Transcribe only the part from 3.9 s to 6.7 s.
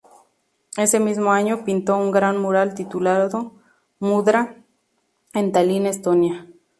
""Mudra"" en Tallin, Estonia.